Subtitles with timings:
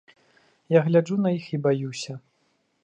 [0.75, 2.19] Я гляджу на іх і баюся.